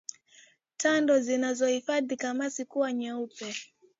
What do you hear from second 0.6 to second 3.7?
Tando zinazohifadhi kamasi kuwa nyeupe